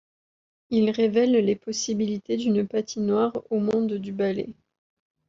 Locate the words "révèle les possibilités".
0.89-2.35